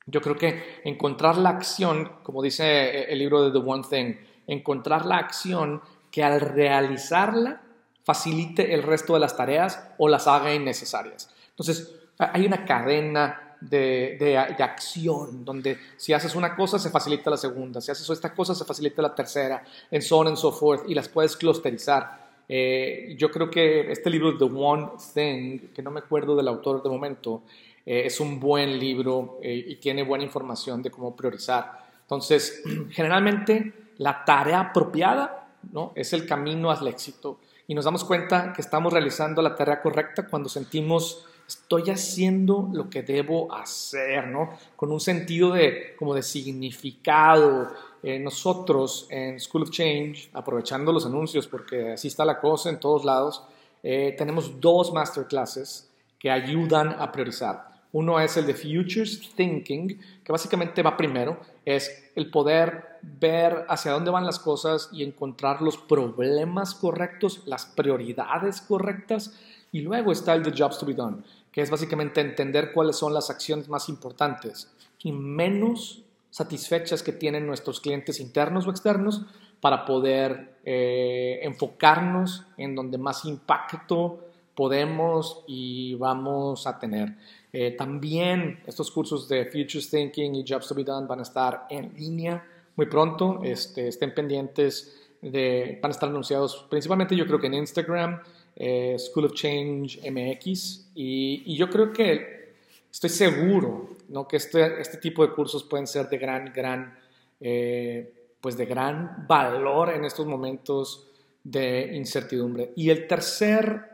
Yo 0.07 0.23
creo 0.23 0.37
que 0.37 0.81
encontrar 0.85 1.37
la 1.37 1.51
acción, 1.51 2.11
como 2.23 2.43
dice 2.43 2.65
eh, 2.65 3.07
el 3.11 3.19
libro 3.19 3.45
de 3.45 3.59
The 3.59 3.67
One 3.67 3.85
Thing, 3.89 4.15
encontrar 4.47 5.05
la 5.05 5.17
acción 5.19 5.83
que 6.11 6.25
al 6.25 6.41
realizarla 6.41 7.61
facilite 8.05 8.75
el 8.75 8.83
resto 8.83 9.15
de 9.15 9.21
las 9.21 9.37
tareas 9.37 9.83
o 9.99 10.09
las 10.09 10.27
haga 10.29 10.55
innecesarias. 10.55 11.31
Entonces, 11.51 11.95
hay 12.19 12.47
una 12.47 12.65
cadena 12.65 13.57
de, 13.61 14.17
de, 14.19 14.37
acción 14.37 15.45
donde 15.45 15.79
si 15.97 16.13
haces 16.13 16.35
una 16.35 16.55
cosa 16.55 16.79
se 16.79 16.91
facilita 16.91 17.31
la 17.31 17.37
segunda, 17.37 17.81
si 17.81 17.91
haces 17.91 18.09
esta 18.11 18.35
cosa 18.35 18.55
se 18.55 18.65
facilita 18.65 19.01
la 19.01 19.15
tercera, 19.15 19.65
en 19.91 20.03
so 20.03 20.19
on 20.19 20.29
and 20.29 20.37
so 20.37 20.53
forth, 20.53 20.89
y 20.89 20.95
las 20.95 21.09
puedes 21.09 21.37
clusterizar. 21.37 22.25
Eh, 22.47 23.15
yo 23.19 23.31
creo 23.31 23.51
que 23.51 23.91
este 23.91 24.11
libro, 24.11 24.37
The 24.37 24.45
One 24.45 24.91
Thing, 25.15 25.73
que 25.75 25.83
no 25.83 25.91
me 25.91 26.01
acuerdo 26.01 26.37
del 26.37 26.49
autor 26.49 26.83
de 26.83 26.91
momento, 26.91 27.43
eh, 27.87 28.03
es 28.05 28.21
un 28.21 28.39
buen 28.39 28.79
libro 28.79 29.39
eh, 29.43 29.65
y 29.67 29.77
tiene 29.77 30.03
buena 30.03 30.25
información 30.25 30.83
de 30.83 30.91
cómo 30.91 31.17
priorizar. 31.17 31.85
Entonces, 32.03 32.63
generalmente 32.91 33.73
la 33.99 34.25
tarea 34.25 34.61
apropiada 34.61 35.49
¿no? 35.73 35.93
es 35.95 36.13
el 36.13 36.27
camino 36.27 36.71
al 36.71 36.87
éxito 36.87 37.39
y 37.67 37.75
nos 37.75 37.85
damos 37.85 38.05
cuenta 38.05 38.53
que 38.53 38.61
estamos 38.61 38.93
realizando 38.93 39.41
la 39.43 39.55
tarea 39.55 39.81
correcta 39.81 40.27
cuando 40.27 40.49
sentimos 40.49 41.27
estoy 41.47 41.91
haciendo 41.91 42.69
lo 42.73 42.89
que 42.89 43.03
debo 43.03 43.53
hacer, 43.53 44.29
¿no? 44.29 44.59
Con 44.77 44.91
un 44.93 45.01
sentido 45.01 45.53
de 45.53 45.95
como 45.97 46.15
de 46.15 46.23
significado. 46.23 47.71
Eh, 48.03 48.19
nosotros 48.19 49.07
en 49.11 49.41
School 49.41 49.63
of 49.63 49.71
Change, 49.71 50.31
aprovechando 50.35 50.93
los 50.93 51.07
anuncios 51.07 51.47
porque 51.47 51.93
así 51.93 52.09
está 52.09 52.25
la 52.25 52.39
cosa 52.39 52.69
en 52.69 52.79
todos 52.79 53.05
lados, 53.05 53.43
eh, 53.83 54.15
tenemos 54.17 54.61
dos 54.61 54.93
masterclasses 54.93 55.91
que 56.19 56.31
ayudan 56.31 56.97
a 56.99 57.11
priorizar. 57.13 57.73
Uno 57.93 58.19
es 58.21 58.37
el 58.37 58.47
de 58.47 58.55
Futures 58.55 59.33
Thinking, 59.35 60.01
que 60.25 60.33
básicamente 60.33 60.83
va 60.83 60.97
primero, 60.97 61.39
es 61.65 62.11
el 62.15 62.31
poder 62.31 62.99
ver 63.03 63.67
hacia 63.69 63.93
dónde 63.93 64.11
van 64.11 64.27
las 64.27 64.39
cosas 64.39 64.89
y 64.93 65.03
encontrar 65.03 65.63
los 65.63 65.77
problemas 65.77 66.75
correctos, 66.75 67.43
las 67.47 67.67
prioridades 67.67 68.61
correctas. 68.61 69.39
Y 69.73 69.81
luego 69.81 70.13
está 70.13 70.35
el 70.35 70.43
de 70.43 70.53
Jobs 70.57 70.79
to 70.79 70.87
be 70.87 70.95
Done, 70.95 71.23
que 71.51 71.63
es 71.63 71.71
básicamente 71.71 72.21
entender 72.21 72.73
cuáles 72.73 72.97
son 72.97 73.13
las 73.13 73.31
acciones 73.31 73.69
más 73.69 73.89
importantes 73.89 74.71
y 75.03 75.13
menos 75.13 76.03
satisfechas 76.31 77.03
que 77.03 77.13
tienen 77.13 77.47
nuestros 77.47 77.81
clientes 77.81 78.21
internos 78.21 78.67
o 78.67 78.71
externos 78.71 79.23
para 79.61 79.85
poder 79.85 80.59
eh, 80.65 81.41
enfocarnos 81.43 82.45
en 82.57 82.75
donde 82.75 82.99
más 82.99 83.25
impacto 83.25 84.21
podemos 84.55 85.45
y 85.47 85.95
vamos 85.95 86.67
a 86.67 86.79
tener. 86.79 87.17
Eh, 87.53 87.73
también 87.73 88.61
estos 88.67 88.91
cursos 88.91 89.29
de 89.29 89.47
Futures 89.47 89.91
Thinking 89.91 90.35
y 90.35 90.45
Jobs 90.47 90.69
to 90.69 90.75
be 90.75 90.85
Done 90.85 91.07
van 91.07 91.21
a 91.21 91.23
estar 91.23 91.67
en 91.71 91.93
línea 91.95 92.45
muy 92.77 92.87
pronto. 92.87 93.41
Este, 93.43 93.89
estén 93.89 94.15
pendientes 94.15 95.01
de, 95.23 95.79
van 95.83 95.91
a 95.91 95.95
estar 95.95 96.09
anunciados 96.09 96.67
principalmente 96.69 97.17
yo 97.17 97.27
creo 97.27 97.39
que 97.39 97.47
en 97.47 97.55
Instagram, 97.55 98.21
eh, 98.57 98.97
School 98.99 99.27
of 99.27 99.33
Change 99.33 100.01
MX 100.11 100.91
y, 100.95 101.57
yo 101.57 101.69
creo 101.71 101.93
que 101.93 102.55
estoy 102.91 103.11
seguro 103.11 103.97
¿no? 104.09 104.29
que 104.29 104.37
este, 104.37 104.81
este 104.81 104.99
tipo 104.99 105.27
de 105.27 105.33
cursos 105.33 105.65
pueden 105.65 105.87
ser 105.87 106.09
de 106.09 106.19
gran, 106.19 106.53
gran, 106.53 106.99
eh, 107.41 108.13
pues 108.41 108.57
de 108.57 108.67
gran 108.67 109.27
valor 109.27 109.91
en 109.91 110.05
estos 110.05 110.27
momentos 110.27 111.09
de 111.43 111.91
incertidumbre. 111.95 112.73
Y 112.77 112.91
el 112.91 113.07
tercer 113.07 113.94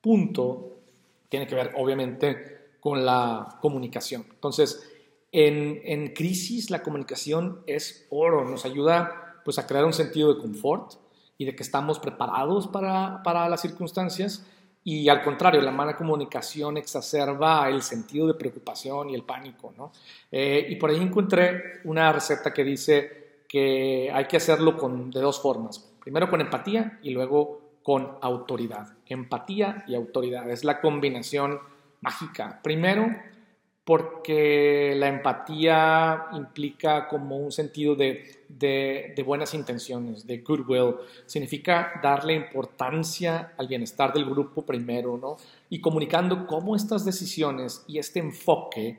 punto 0.00 0.78
tiene 1.28 1.46
que 1.46 1.54
ver 1.54 1.72
obviamente 1.76 2.58
con 2.80 3.04
la 3.04 3.58
comunicación. 3.60 4.24
Entonces, 4.30 4.88
en, 5.32 6.14
crisis 6.14 6.70
la 6.70 6.82
comunicación 6.82 7.60
es 7.66 8.06
oro, 8.10 8.44
nos 8.44 8.64
ayuda 8.64 9.40
pues 9.44 9.58
a 9.58 9.66
crear 9.66 9.84
un 9.84 9.92
sentido 9.92 10.34
de 10.34 10.40
confort 10.40 10.94
y 11.36 11.44
de 11.44 11.54
que 11.54 11.62
estamos 11.62 11.98
preparados 11.98 12.66
para, 12.66 13.48
las 13.48 13.60
circunstancias 13.60 14.44
y 14.84 15.08
al 15.08 15.22
contrario, 15.22 15.60
la 15.60 15.70
mala 15.70 15.96
comunicación 15.96 16.78
exacerba 16.78 17.68
el 17.68 17.82
sentido 17.82 18.26
de 18.26 18.34
preocupación 18.34 19.10
y 19.10 19.14
el 19.14 19.22
pánico. 19.22 19.74
¿no? 19.76 19.92
Eh, 20.32 20.66
y 20.70 20.76
por 20.76 20.90
ahí 20.90 20.96
encontré 20.96 21.80
una 21.84 22.10
receta 22.12 22.54
que 22.54 22.64
dice 22.64 23.42
que 23.46 24.10
hay 24.12 24.26
que 24.26 24.38
hacerlo 24.38 24.76
con, 24.78 25.10
de 25.10 25.20
dos 25.20 25.40
formas. 25.40 25.78
Primero 26.00 26.30
con 26.30 26.40
empatía 26.40 26.98
y 27.02 27.10
luego 27.10 27.67
con 27.88 28.18
autoridad. 28.20 28.98
Empatía 29.06 29.82
y 29.88 29.94
autoridad 29.94 30.50
es 30.50 30.62
la 30.62 30.82
combinación 30.82 31.58
mágica. 32.02 32.60
Primero, 32.62 33.06
porque 33.82 34.92
la 34.94 35.08
empatía 35.08 36.26
implica 36.34 37.08
como 37.08 37.38
un 37.38 37.50
sentido 37.50 37.94
de, 37.94 38.44
de, 38.50 39.22
buenas 39.24 39.54
intenciones, 39.54 40.26
de 40.26 40.36
goodwill. 40.40 40.96
Significa 41.24 41.98
darle 42.02 42.34
importancia 42.34 43.54
al 43.56 43.68
bienestar 43.68 44.12
del 44.12 44.26
grupo 44.26 44.66
primero, 44.66 45.16
¿no? 45.16 45.38
Y 45.70 45.80
comunicando 45.80 46.46
cómo 46.46 46.76
estas 46.76 47.06
decisiones 47.06 47.86
y 47.88 47.98
este 47.98 48.18
enfoque 48.18 48.98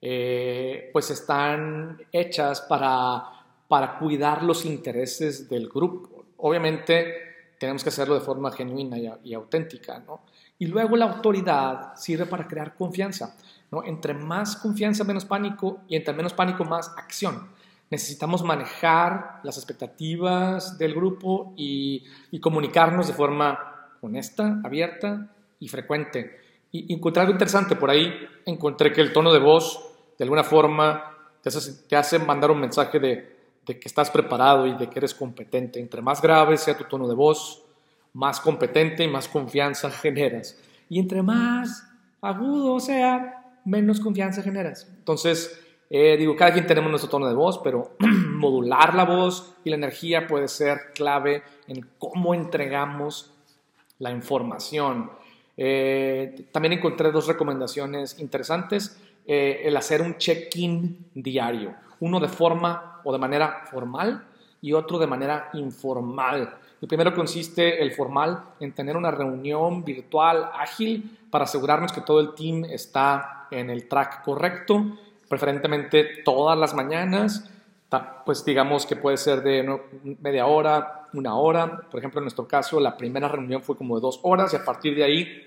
eh, 0.00 0.88
pues 0.94 1.10
están 1.10 2.00
hechas 2.10 2.62
para, 2.62 3.22
para 3.68 3.98
cuidar 3.98 4.42
los 4.42 4.64
intereses 4.64 5.46
del 5.46 5.68
grupo. 5.68 6.24
Obviamente 6.38 7.29
tenemos 7.60 7.84
que 7.84 7.90
hacerlo 7.90 8.14
de 8.14 8.22
forma 8.22 8.50
genuina 8.50 8.98
y, 8.98 9.08
y 9.22 9.34
auténtica, 9.34 10.00
¿no? 10.00 10.22
Y 10.58 10.66
luego 10.66 10.96
la 10.96 11.04
autoridad 11.04 11.94
sirve 11.94 12.26
para 12.26 12.48
crear 12.48 12.74
confianza. 12.74 13.36
¿no? 13.70 13.84
Entre 13.84 14.14
más 14.14 14.56
confianza, 14.56 15.04
menos 15.04 15.24
pánico 15.24 15.80
y 15.88 15.96
entre 15.96 16.14
menos 16.14 16.32
pánico, 16.32 16.64
más 16.64 16.92
acción. 16.96 17.48
Necesitamos 17.90 18.42
manejar 18.42 19.40
las 19.42 19.56
expectativas 19.56 20.78
del 20.78 20.94
grupo 20.94 21.52
y, 21.56 22.04
comunicarnos 22.40 23.06
de 23.06 23.12
forma 23.12 23.88
honesta, 24.00 24.60
abierta 24.64 25.28
y 25.58 25.68
frecuente. 25.68 26.38
Y 26.72 26.92
encontré 26.92 27.22
algo 27.22 27.32
interesante 27.32 27.74
por 27.74 27.90
ahí. 27.90 28.12
Encontré 28.46 28.92
que 28.92 29.00
el 29.00 29.12
tono 29.12 29.32
de 29.32 29.40
voz, 29.40 29.92
de 30.18 30.24
alguna 30.24 30.44
forma, 30.44 31.16
te 31.42 31.96
hace, 31.96 32.18
mandar 32.18 32.50
un 32.50 32.60
mensaje 32.60 33.00
de, 33.00 33.39
de 33.66 33.78
que 33.78 33.88
estás 33.88 34.10
preparado 34.10 34.66
y 34.66 34.74
de 34.74 34.88
que 34.88 34.98
eres 34.98 35.14
competente. 35.14 35.80
Entre 35.80 36.02
más 36.02 36.20
grave 36.20 36.56
sea 36.56 36.76
tu 36.76 36.84
tono 36.84 37.08
de 37.08 37.14
voz, 37.14 37.64
más 38.12 38.40
competente 38.40 39.04
y 39.04 39.08
más 39.08 39.28
confianza 39.28 39.90
generas. 39.90 40.58
Y 40.88 40.98
entre 40.98 41.22
más 41.22 41.86
agudo 42.20 42.80
sea, 42.80 43.58
menos 43.64 44.00
confianza 44.00 44.42
generas. 44.42 44.88
Entonces, 44.98 45.60
eh, 45.88 46.16
digo, 46.16 46.36
cada 46.36 46.52
quien 46.52 46.66
tenemos 46.66 46.90
nuestro 46.90 47.10
tono 47.10 47.28
de 47.28 47.34
voz, 47.34 47.58
pero 47.58 47.96
modular 48.00 48.94
la 48.94 49.04
voz 49.04 49.54
y 49.64 49.70
la 49.70 49.76
energía 49.76 50.26
puede 50.26 50.48
ser 50.48 50.92
clave 50.94 51.42
en 51.66 51.86
cómo 51.98 52.34
entregamos 52.34 53.32
la 53.98 54.10
información. 54.10 55.10
Eh, 55.56 56.48
también 56.52 56.72
encontré 56.74 57.10
dos 57.10 57.26
recomendaciones 57.26 58.18
interesantes. 58.18 58.98
Eh, 59.26 59.62
el 59.64 59.76
hacer 59.76 60.00
un 60.00 60.16
check-in 60.16 61.06
diario, 61.14 61.74
uno 62.00 62.20
de 62.20 62.28
forma 62.28 63.00
o 63.04 63.12
de 63.12 63.18
manera 63.18 63.62
formal 63.70 64.24
y 64.60 64.72
otro 64.72 64.98
de 64.98 65.06
manera 65.06 65.50
informal. 65.54 66.56
El 66.80 66.88
primero 66.88 67.14
consiste, 67.14 67.82
el 67.82 67.92
formal, 67.92 68.42
en 68.58 68.72
tener 68.72 68.96
una 68.96 69.10
reunión 69.10 69.84
virtual 69.84 70.50
ágil 70.54 71.18
para 71.30 71.44
asegurarnos 71.44 71.92
que 71.92 72.00
todo 72.00 72.20
el 72.20 72.34
team 72.34 72.64
está 72.64 73.46
en 73.50 73.70
el 73.70 73.86
track 73.86 74.22
correcto, 74.22 74.84
preferentemente 75.28 76.22
todas 76.24 76.58
las 76.58 76.74
mañanas, 76.74 77.50
pues 78.24 78.44
digamos 78.44 78.86
que 78.86 78.96
puede 78.96 79.16
ser 79.16 79.42
de 79.42 79.80
media 80.20 80.46
hora, 80.46 81.08
una 81.12 81.34
hora. 81.34 81.82
Por 81.90 81.98
ejemplo, 81.98 82.20
en 82.20 82.24
nuestro 82.24 82.46
caso, 82.46 82.80
la 82.80 82.96
primera 82.96 83.28
reunión 83.28 83.62
fue 83.62 83.76
como 83.76 83.96
de 83.96 84.02
dos 84.02 84.20
horas 84.22 84.52
y 84.52 84.56
a 84.56 84.64
partir 84.64 84.94
de 84.94 85.04
ahí 85.04 85.46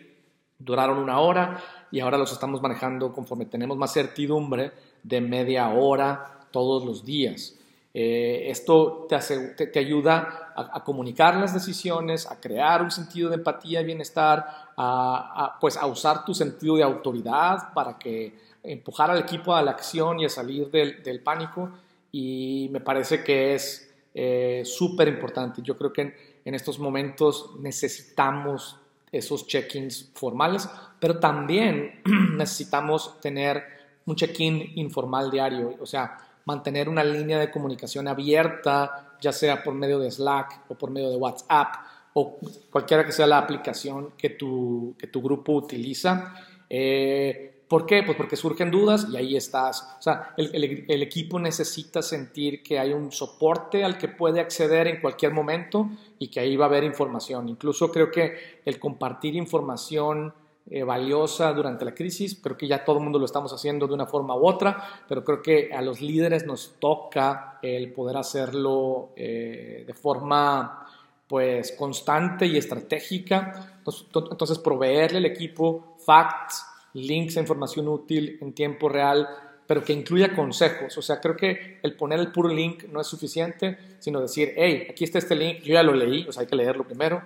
duraron 0.59 0.97
una 0.97 1.19
hora 1.19 1.57
y 1.91 1.99
ahora 1.99 2.17
los 2.17 2.31
estamos 2.31 2.61
manejando 2.61 3.11
conforme 3.11 3.45
tenemos 3.45 3.77
más 3.77 3.93
certidumbre 3.93 4.71
de 5.03 5.21
media 5.21 5.69
hora 5.69 6.32
todos 6.53 6.85
los 6.85 7.03
días. 7.03 7.55
Eh, 7.95 8.49
esto 8.49 9.05
te, 9.09 9.79
ayuda 9.79 10.53
a, 10.55 10.83
comunicar 10.83 11.35
las 11.35 11.53
decisiones, 11.53 12.25
a 12.25 12.39
crear 12.39 12.81
un 12.81 12.89
sentido 12.89 13.29
de 13.29 13.35
empatía 13.35 13.81
y 13.81 13.85
bienestar, 13.85 14.45
a, 14.77 15.57
pues 15.59 15.77
a 15.77 15.85
usar 15.85 16.25
tu 16.25 16.33
sentido 16.33 16.77
de 16.77 16.83
autoridad 16.83 17.73
para 17.73 17.99
que, 17.99 18.41
empujar 18.63 19.11
al 19.11 19.19
equipo 19.19 19.53
a 19.53 19.61
la 19.61 19.71
acción 19.71 20.21
y 20.21 20.25
a 20.25 20.29
salir 20.29 20.71
del, 20.71 21.19
pánico 21.19 21.69
y 22.13 22.69
me 22.71 22.79
parece 22.79 23.21
que 23.21 23.55
es 23.55 23.93
eh, 24.13 24.63
súper 24.63 25.09
importante. 25.09 25.61
Yo 25.61 25.77
creo 25.77 25.91
que 25.91 26.01
en, 26.03 26.15
en, 26.45 26.55
estos 26.55 26.79
momentos 26.79 27.51
necesitamos 27.59 28.77
esos 29.11 29.45
check-ins 29.47 30.11
formales, 30.13 30.69
pero 30.97 31.19
también 31.19 32.01
necesitamos 32.37 33.19
tener 33.19 33.63
un 34.05 34.15
check-in 34.15 34.71
informal 34.75 35.29
diario, 35.29 35.75
o 35.79 35.85
sea, 35.85 36.17
mantener 36.45 36.89
una 36.89 37.03
línea 37.03 37.39
de 37.39 37.51
comunicación 37.51 38.07
abierta, 38.07 39.15
ya 39.21 39.31
sea 39.31 39.63
por 39.63 39.73
medio 39.73 39.99
de 39.99 40.11
Slack 40.11 40.65
o 40.69 40.75
por 40.75 40.91
medio 40.91 41.09
de 41.09 41.17
WhatsApp 41.17 41.75
o 42.13 42.37
cualquiera 42.69 43.05
que 43.05 43.11
sea 43.11 43.27
la 43.27 43.39
aplicación 43.39 44.11
que 44.17 44.29
tu, 44.29 44.95
que 44.97 45.07
tu 45.07 45.21
grupo 45.21 45.53
utiliza. 45.53 46.35
Eh, 46.69 47.53
¿Por 47.67 47.87
qué? 47.87 48.03
Pues 48.03 48.15
porque 48.15 48.35
surgen 48.35 48.69
dudas 48.69 49.07
y 49.11 49.17
ahí 49.17 49.35
estás. 49.35 49.95
O 49.97 50.01
sea, 50.01 50.35
el, 50.37 51.01
equipo 51.01 51.39
necesita 51.39 52.03
sentir 52.03 52.61
que 52.61 52.77
hay 52.77 52.93
un 52.93 53.11
soporte 53.11 53.83
al 53.83 53.97
que 53.97 54.09
puede 54.09 54.39
acceder 54.39 54.87
en 54.87 55.01
cualquier 55.01 55.31
momento 55.31 55.89
y 56.19 56.27
que 56.27 56.39
ahí 56.39 56.55
va 56.55 56.65
a 56.65 56.67
haber 56.67 56.83
información. 56.83 57.49
Incluso 57.49 57.91
creo 57.91 58.11
que 58.11 58.59
el 58.63 58.77
compartir 58.79 59.35
información 59.35 60.33
eh, 60.69 60.83
valiosa 60.83 61.51
durante 61.51 61.83
la 61.83 61.93
crisis, 61.93 62.39
creo 62.41 62.55
que 62.55 62.67
ya 62.67 62.85
todo 62.85 62.97
el 62.97 63.03
mundo 63.03 63.19
lo 63.19 63.25
estamos 63.25 63.51
haciendo 63.51 63.85
de 63.85 63.93
una 63.93 64.05
forma 64.05 64.35
u 64.35 64.47
otra, 64.47 65.03
pero 65.09 65.23
creo 65.23 65.41
que 65.41 65.73
a 65.73 65.81
los 65.81 65.99
líderes 65.99 66.45
nos 66.45 66.75
toca 66.79 67.59
el 67.61 67.91
poder 67.91 68.15
hacerlo 68.15 69.09
eh, 69.15 69.83
de 69.85 69.93
forma 69.93 70.87
pues 71.27 71.73
constante 71.73 72.45
y 72.45 72.57
estratégica. 72.57 73.81
Entonces, 73.85 74.59
proveerle 74.59 75.17
al 75.17 75.25
equipo 75.25 75.97
facts, 76.05 76.65
links 76.93 77.37
a 77.37 77.41
información 77.41 77.87
útil 77.87 78.37
en 78.39 78.53
tiempo 78.53 78.87
real, 78.87 79.27
pero 79.67 79.83
que 79.83 79.93
incluya 79.93 80.33
consejos. 80.33 80.97
O 80.97 81.01
sea, 81.01 81.19
creo 81.19 81.35
que 81.35 81.79
el 81.81 81.95
poner 81.95 82.19
el 82.19 82.31
puro 82.31 82.49
link 82.49 82.85
no 82.85 83.01
es 83.01 83.07
suficiente, 83.07 83.77
sino 83.99 84.21
decir, 84.21 84.53
hey, 84.55 84.87
aquí 84.89 85.03
está 85.03 85.17
este 85.17 85.35
link, 85.35 85.61
yo 85.63 85.73
ya 85.73 85.83
lo 85.83 85.93
leí, 85.93 86.25
o 86.27 86.31
sea, 86.31 86.41
hay 86.41 86.47
que 86.47 86.55
leerlo 86.55 86.85
primero. 86.85 87.21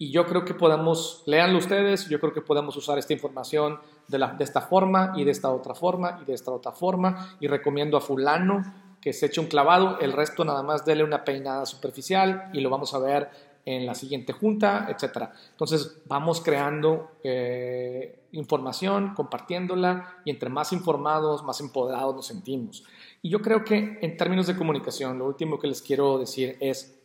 Y 0.00 0.12
yo 0.12 0.24
creo 0.24 0.46
que 0.46 0.54
podemos, 0.54 1.22
leanlo 1.26 1.58
ustedes, 1.58 2.08
yo 2.08 2.18
creo 2.20 2.32
que 2.32 2.40
podemos 2.40 2.74
usar 2.74 2.96
esta 2.96 3.12
información 3.12 3.80
de, 4.08 4.18
la, 4.18 4.28
de 4.28 4.44
esta 4.44 4.62
forma 4.62 5.12
y 5.14 5.24
de 5.24 5.30
esta 5.30 5.50
otra 5.50 5.74
forma 5.74 6.20
y 6.22 6.24
de 6.24 6.32
esta 6.32 6.50
otra 6.50 6.72
forma. 6.72 7.36
Y 7.38 7.48
recomiendo 7.48 7.98
a 7.98 8.00
fulano 8.00 8.62
que 9.02 9.12
se 9.12 9.26
eche 9.26 9.42
un 9.42 9.46
clavado, 9.48 10.00
el 10.00 10.14
resto 10.14 10.42
nada 10.42 10.62
más 10.62 10.86
dele 10.86 11.04
una 11.04 11.22
peinada 11.22 11.66
superficial 11.66 12.48
y 12.54 12.60
lo 12.60 12.70
vamos 12.70 12.94
a 12.94 12.98
ver 12.98 13.28
en 13.66 13.84
la 13.84 13.94
siguiente 13.94 14.32
junta, 14.32 14.86
etcétera. 14.88 15.34
Entonces 15.50 16.00
vamos 16.06 16.40
creando 16.40 17.10
eh, 17.22 18.20
información, 18.32 19.12
compartiéndola 19.14 20.22
y 20.24 20.30
entre 20.30 20.48
más 20.48 20.72
informados, 20.72 21.44
más 21.44 21.60
empoderados 21.60 22.16
nos 22.16 22.26
sentimos. 22.26 22.84
Y 23.20 23.28
yo 23.28 23.42
creo 23.42 23.64
que 23.64 23.98
en 24.00 24.16
términos 24.16 24.46
de 24.46 24.56
comunicación, 24.56 25.18
lo 25.18 25.26
último 25.26 25.58
que 25.58 25.68
les 25.68 25.82
quiero 25.82 26.18
decir 26.18 26.56
es 26.60 26.99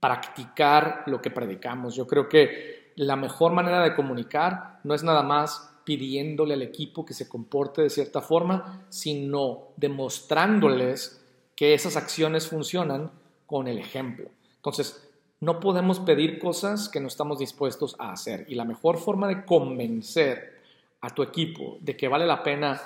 practicar 0.00 1.04
lo 1.06 1.20
que 1.20 1.30
predicamos. 1.30 1.94
Yo 1.94 2.06
creo 2.06 2.28
que 2.28 2.92
la 2.96 3.16
mejor 3.16 3.52
manera 3.52 3.82
de 3.82 3.94
comunicar 3.94 4.80
no 4.84 4.94
es 4.94 5.02
nada 5.02 5.22
más 5.22 5.72
pidiéndole 5.84 6.54
al 6.54 6.62
equipo 6.62 7.04
que 7.04 7.14
se 7.14 7.28
comporte 7.28 7.82
de 7.82 7.90
cierta 7.90 8.20
forma, 8.20 8.86
sino 8.88 9.68
demostrándoles 9.76 11.22
que 11.54 11.74
esas 11.74 11.96
acciones 11.96 12.48
funcionan 12.48 13.10
con 13.46 13.68
el 13.68 13.78
ejemplo. 13.78 14.28
Entonces, 14.56 15.08
no 15.40 15.60
podemos 15.60 16.00
pedir 16.00 16.38
cosas 16.38 16.88
que 16.88 17.00
no 17.00 17.08
estamos 17.08 17.38
dispuestos 17.38 17.94
a 17.98 18.12
hacer. 18.12 18.46
Y 18.48 18.54
la 18.54 18.64
mejor 18.64 18.98
forma 18.98 19.28
de 19.28 19.44
convencer 19.44 20.60
a 21.00 21.10
tu 21.10 21.22
equipo 21.22 21.78
de 21.80 21.96
que 21.96 22.08
vale 22.08 22.26
la 22.26 22.42
pena 22.42 22.80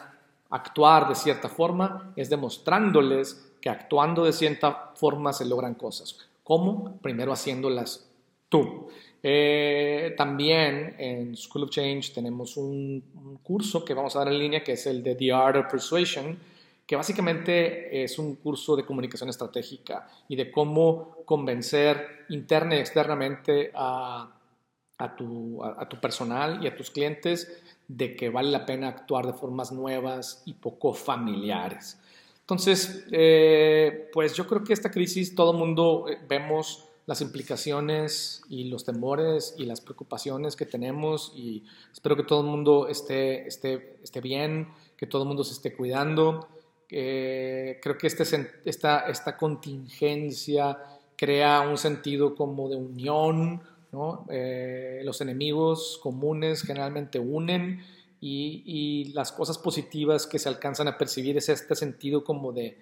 actuar 0.51 1.09
de 1.09 1.15
cierta 1.15 1.49
forma 1.49 2.13
es 2.17 2.29
demostrándoles 2.29 3.53
que 3.61 3.71
actuando 3.71 4.25
de 4.25 4.33
cierta 4.33 4.93
forma 4.95 5.33
se 5.33 5.45
logran 5.45 5.75
cosas. 5.75 6.30
¿Cómo? 6.51 6.99
Primero 7.01 7.33
haciéndolas 7.33 8.11
tú. 8.49 8.89
Eh, 9.23 10.15
también 10.17 10.97
en 10.99 11.37
School 11.37 11.63
of 11.63 11.71
Change 11.71 12.13
tenemos 12.13 12.57
un, 12.57 13.05
un, 13.15 13.37
curso 13.37 13.85
que 13.85 13.95
vamos 13.95 14.17
a 14.17 14.19
dar 14.19 14.33
en 14.33 14.41
línea 14.41 14.65
que 14.65 14.73
es 14.73 14.85
el 14.89 15.05
de 15.05 15.15
The 15.15 15.33
Art 15.33 15.55
of 15.59 15.71
Persuasion, 15.71 16.37
que 16.85 16.97
básicamente 16.97 18.03
es 18.03 18.19
un 18.19 18.35
curso 18.35 18.75
de 18.75 18.85
comunicación 18.85 19.29
estratégica 19.29 20.09
y 20.27 20.35
de 20.35 20.51
cómo 20.51 21.19
convencer 21.25 22.27
interna 22.31 22.75
y 22.75 22.81
externamente 22.81 23.71
a, 23.73 24.37
tu, 25.17 25.63
personal 26.03 26.65
y 26.65 26.67
a 26.67 26.75
tus 26.75 26.91
clientes 26.91 27.63
de 27.87 28.17
que 28.17 28.29
vale 28.29 28.51
la 28.51 28.67
pena 28.67 28.89
actuar 28.89 29.25
de 29.25 29.35
formas 29.35 29.71
nuevas 29.71 30.43
y 30.47 30.55
poco 30.55 30.95
familiares. 30.95 32.01
Entonces, 32.51 33.05
eh, 33.13 34.11
pues 34.13 34.35
yo 34.35 34.47
creo 34.47 34.65
que 34.65 34.73
esta 34.73 34.91
crisis, 34.91 35.35
todo 35.35 35.53
el 35.53 35.59
mundo 35.59 36.07
eh, 36.09 36.19
vemos 36.29 36.89
las 37.07 37.21
implicaciones 37.21 38.43
y 38.49 38.65
los 38.65 38.85
temores 38.85 39.55
y 39.57 39.67
las 39.67 39.81
preocupaciones 39.81 40.57
que 40.57 40.67
tenemos 40.67 41.33
y 41.37 41.65
espero 41.93 42.17
que 42.17 42.25
todo 42.25 42.41
el 42.41 42.49
mundo 42.49 42.89
esté, 42.89 43.47
esté, 43.47 43.99
esté 44.03 44.21
bien, 44.21 44.69
que 44.97 45.07
todo 45.07 45.23
el 45.23 45.29
mundo 45.29 45.45
se 45.45 45.53
esté 45.53 45.75
cuidando 45.75 46.49
creo 46.91 47.97
que 47.99 48.09
este, 48.09 48.25
esta, 48.65 49.01
esta 49.09 49.37
contingencia 49.37 50.77
crea 51.17 51.61
un 51.61 51.79
sentido 51.79 52.35
como 52.35 52.69
de 52.69 52.77
unión, 52.77 53.63
¿no? 53.93 54.27
Eh, 54.31 55.03
los 55.05 55.21
enemigos 55.21 56.01
comunes 56.03 56.63
generalmente 56.63 57.19
unen 57.19 57.81
y, 58.21 59.13
las 59.15 59.33
cosas 59.33 59.59
positivas 59.59 60.27
que 60.27 60.39
se 60.39 60.49
alcanzan 60.49 60.89
a 60.89 60.99
percibir 60.99 61.37
es 61.37 61.49
este 61.49 61.75
sentido 61.75 62.23
como 62.23 62.53
de, 62.53 62.79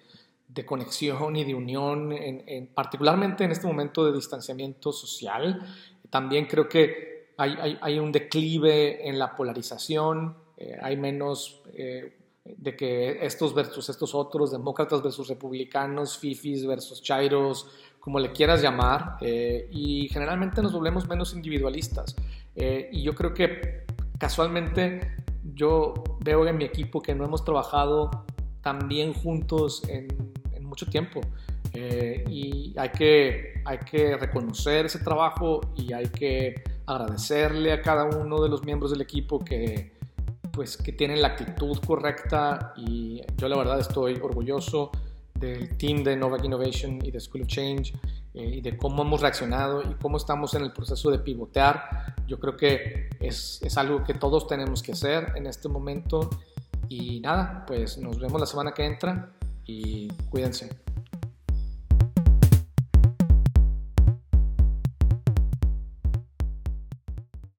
de 0.47 0.65
conexión 0.65 1.35
y 1.35 1.43
de 1.43 1.55
unión, 1.55 2.11
en, 2.11 2.67
particularmente 2.67 3.43
en 3.43 3.51
este 3.51 3.67
momento 3.67 4.05
de 4.05 4.13
distanciamiento 4.13 4.91
social. 4.91 5.61
También 6.09 6.45
creo 6.45 6.67
que 6.67 7.29
hay, 7.37 7.55
hay, 7.59 7.77
hay 7.81 7.99
un 7.99 8.11
declive 8.11 9.07
en 9.07 9.17
la 9.17 9.35
polarización, 9.35 10.35
eh, 10.57 10.77
hay 10.81 10.97
menos 10.97 11.61
eh, 11.73 12.17
de 12.57 12.75
que 12.75 13.25
estos 13.25 13.53
versus 13.53 13.89
estos 13.89 14.15
otros, 14.15 14.51
demócratas 14.51 15.01
versus 15.01 15.27
republicanos, 15.27 16.17
fifis 16.17 16.65
versus 16.65 17.01
chairos, 17.01 17.67
como 17.99 18.19
le 18.19 18.31
quieras 18.31 18.61
llamar, 18.61 19.17
eh, 19.21 19.67
y 19.71 20.07
generalmente 20.09 20.61
nos 20.61 20.73
volvemos 20.73 21.07
menos 21.07 21.33
individualistas. 21.33 22.15
Eh, 22.55 22.89
y 22.91 23.03
yo 23.03 23.13
creo 23.13 23.33
que 23.33 23.85
casualmente 24.17 25.15
yo 25.55 25.93
veo 26.21 26.47
en 26.47 26.57
mi 26.57 26.65
equipo 26.65 27.01
que 27.01 27.13
no 27.15 27.25
hemos 27.25 27.43
trabajado 27.43 28.09
tan 28.61 28.87
bien 28.87 29.13
juntos 29.13 29.83
en, 29.87 30.07
mucho 30.61 30.85
tiempo. 30.85 31.21
Eh, 31.73 32.23
y 32.29 32.75
hay 32.77 32.89
que, 32.89 33.61
hay 33.65 33.79
que 33.79 34.15
reconocer 34.17 34.85
ese 34.85 34.99
trabajo 34.99 35.61
y 35.75 35.93
hay 35.93 36.07
que 36.07 36.61
agradecerle 36.85 37.73
a 37.73 37.81
cada 37.81 38.05
uno 38.05 38.39
de 38.41 38.49
los 38.49 38.63
miembros 38.63 38.91
del 38.91 39.01
equipo 39.01 39.39
que, 39.39 39.93
pues 40.51 40.77
que 40.77 40.91
tienen 40.91 41.21
la 41.21 41.29
actitud 41.29 41.79
correcta 41.85 42.73
y 42.77 43.21
yo 43.37 43.47
la 43.47 43.57
verdad 43.57 43.79
estoy 43.79 44.19
orgulloso 44.21 44.91
del 45.35 45.77
team 45.77 46.03
de 46.03 46.15
Novak 46.17 46.43
Innovation 46.43 46.99
y 47.03 47.11
de 47.11 47.19
School 47.19 47.43
of 47.43 47.47
Change 47.47 47.93
eh, 48.33 48.57
y 48.57 48.61
de 48.61 48.77
cómo 48.77 49.03
hemos 49.03 49.21
reaccionado 49.21 49.81
y 49.81 49.93
cómo 49.95 50.17
estamos 50.17 50.53
en 50.53 50.63
el 50.63 50.71
proceso 50.71 51.09
de 51.11 51.19
pivotear. 51.19 52.13
Yo 52.27 52.39
creo 52.39 52.57
que 52.57 53.08
es, 53.19 53.59
es 53.61 53.77
algo 53.77 54.03
que 54.03 54.13
todos 54.13 54.47
tenemos 54.47 54.81
que 54.81 54.93
hacer 54.93 55.33
en 55.35 55.47
este 55.47 55.69
momento 55.69 56.29
y 56.87 57.19
nada, 57.19 57.65
pues 57.67 57.97
nos 57.97 58.19
vemos 58.19 58.39
la 58.39 58.47
semana 58.47 58.73
que 58.73 58.85
entra 58.85 59.31
y 59.65 60.07
cuídense. 60.29 60.69